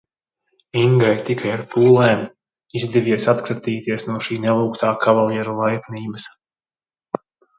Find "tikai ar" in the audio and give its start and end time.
1.27-1.61